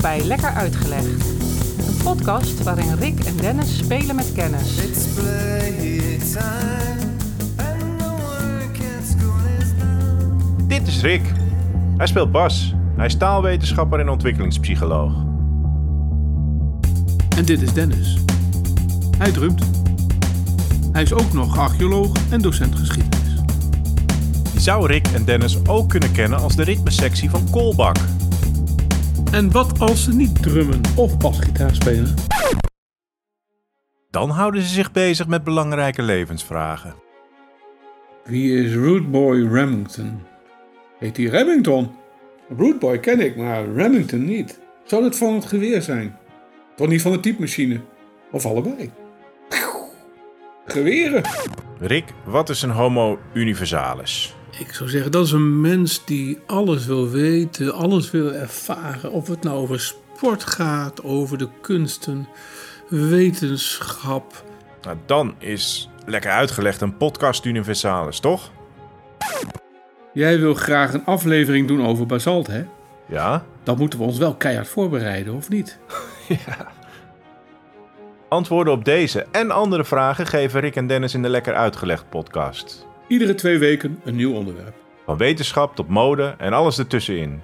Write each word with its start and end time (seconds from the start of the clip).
bij 0.00 0.24
Lekker 0.24 0.50
Uitgelegd. 0.50 1.28
Een 1.86 1.96
podcast 2.02 2.62
waarin 2.62 2.94
Rick 2.94 3.24
en 3.24 3.36
Dennis 3.36 3.78
spelen 3.78 4.16
met 4.16 4.32
kennis. 4.34 4.76
It's 4.76 5.06
playtime, 5.06 6.42
and 7.56 7.98
the 7.98 8.08
work 8.08 8.78
at 8.78 9.06
school 9.06 9.34
is 9.60 9.68
done. 9.78 10.66
Dit 10.66 10.86
is 10.86 11.00
Rick. 11.00 11.22
Hij 11.96 12.06
speelt 12.06 12.32
bas. 12.32 12.74
Hij 12.96 13.06
is 13.06 13.16
taalwetenschapper 13.16 14.00
en 14.00 14.08
ontwikkelingspsycholoog. 14.08 15.12
En 17.36 17.44
dit 17.44 17.62
is 17.62 17.72
Dennis. 17.72 18.18
Hij 19.18 19.32
drumt. 19.32 19.62
Hij 20.92 21.02
is 21.02 21.12
ook 21.12 21.32
nog 21.32 21.58
archeoloog 21.58 22.12
en 22.30 22.40
docent 22.40 22.74
geschiedenis. 22.74 23.34
Je 24.52 24.60
zou 24.60 24.86
Rick 24.86 25.06
en 25.06 25.24
Dennis 25.24 25.66
ook 25.66 25.88
kunnen 25.88 26.12
kennen 26.12 26.38
als 26.38 26.56
de 26.56 26.64
ritmesectie 26.64 27.30
van 27.30 27.50
Kolbak. 27.50 27.96
En 29.36 29.50
wat 29.50 29.80
als 29.80 30.04
ze 30.04 30.14
niet 30.14 30.42
drummen 30.42 30.80
of 30.94 31.18
basgitaar 31.18 31.74
spelen? 31.74 32.14
Dan 34.10 34.30
houden 34.30 34.62
ze 34.62 34.68
zich 34.68 34.92
bezig 34.92 35.26
met 35.26 35.44
belangrijke 35.44 36.02
levensvragen. 36.02 36.94
Wie 38.24 38.64
is 38.64 38.74
Rootboy 38.74 39.46
Remington? 39.46 40.22
Heet 40.98 41.16
hij 41.16 41.26
Remington? 41.26 41.94
Rootboy 42.56 42.98
ken 42.98 43.20
ik, 43.20 43.36
maar 43.36 43.72
Remington 43.72 44.24
niet. 44.24 44.60
Zou 44.84 45.02
dat 45.02 45.16
van 45.16 45.34
het 45.34 45.44
geweer 45.44 45.82
zijn? 45.82 46.18
Toch 46.76 46.88
niet 46.88 47.02
van 47.02 47.12
de 47.12 47.20
typemachine? 47.20 47.80
Of 48.32 48.46
allebei? 48.46 48.90
Geweren. 50.66 51.22
Rick, 51.78 52.04
wat 52.24 52.48
is 52.48 52.62
een 52.62 52.70
homo 52.70 53.18
universalis? 53.34 54.35
Ik 54.58 54.72
zou 54.72 54.90
zeggen, 54.90 55.10
dat 55.10 55.26
is 55.26 55.32
een 55.32 55.60
mens 55.60 56.04
die 56.04 56.38
alles 56.46 56.86
wil 56.86 57.08
weten, 57.08 57.74
alles 57.74 58.10
wil 58.10 58.32
ervaren. 58.32 59.12
Of 59.12 59.28
het 59.28 59.42
nou 59.42 59.56
over 59.56 59.80
sport 59.80 60.44
gaat, 60.44 61.02
over 61.02 61.38
de 61.38 61.48
kunsten, 61.60 62.28
wetenschap. 62.88 64.44
Nou, 64.82 64.96
dan 65.06 65.34
is 65.38 65.88
lekker 66.06 66.30
uitgelegd 66.30 66.80
een 66.80 66.96
podcast 66.96 67.44
universalis, 67.44 68.20
toch? 68.20 68.50
Jij 70.12 70.38
wil 70.38 70.54
graag 70.54 70.92
een 70.92 71.04
aflevering 71.04 71.68
doen 71.68 71.86
over 71.86 72.06
basalt, 72.06 72.46
hè? 72.46 72.64
Ja? 73.06 73.44
Dan 73.62 73.78
moeten 73.78 73.98
we 73.98 74.04
ons 74.04 74.18
wel 74.18 74.34
keihard 74.34 74.68
voorbereiden, 74.68 75.34
of 75.34 75.48
niet? 75.48 75.78
Antwoorden 78.28 78.72
op 78.72 78.84
deze 78.84 79.26
en 79.32 79.50
andere 79.50 79.84
vragen 79.84 80.26
geven 80.26 80.60
Rick 80.60 80.76
en 80.76 80.86
Dennis 80.86 81.14
in 81.14 81.22
de 81.22 81.28
Lekker 81.28 81.54
Uitgelegd 81.54 82.08
podcast. 82.08 82.86
Iedere 83.08 83.34
twee 83.34 83.58
weken 83.58 84.00
een 84.04 84.16
nieuw 84.16 84.34
onderwerp. 84.34 84.74
Van 85.04 85.16
wetenschap 85.16 85.74
tot 85.74 85.88
mode 85.88 86.34
en 86.38 86.52
alles 86.52 86.78
ertussenin. 86.78 87.40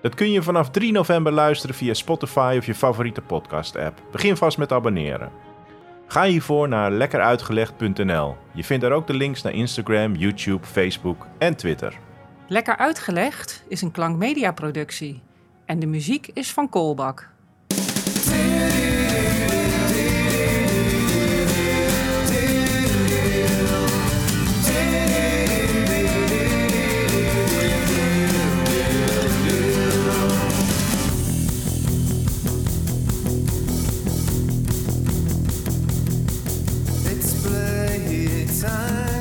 Dat 0.00 0.14
kun 0.14 0.30
je 0.30 0.42
vanaf 0.42 0.70
3 0.70 0.92
november 0.92 1.32
luisteren 1.32 1.74
via 1.74 1.94
Spotify 1.94 2.54
of 2.58 2.66
je 2.66 2.74
favoriete 2.74 3.20
podcast-app. 3.20 4.02
Begin 4.10 4.36
vast 4.36 4.58
met 4.58 4.72
abonneren. 4.72 5.30
Ga 6.06 6.24
hiervoor 6.24 6.68
naar 6.68 6.90
lekkeruitgelegd.nl. 6.90 8.36
Je 8.54 8.64
vindt 8.64 8.82
daar 8.82 8.92
ook 8.92 9.06
de 9.06 9.14
links 9.14 9.42
naar 9.42 9.52
Instagram, 9.52 10.14
YouTube, 10.14 10.66
Facebook 10.66 11.26
en 11.38 11.56
Twitter. 11.56 11.98
Lekker 12.48 12.76
Uitgelegd 12.76 13.64
is 13.68 13.82
een 13.82 13.90
klankmedia 13.90 14.52
productie. 14.52 15.22
En 15.66 15.78
de 15.78 15.86
muziek 15.86 16.30
is 16.32 16.52
van 16.52 16.68
Kolbak. 16.68 17.30
time 38.62 39.11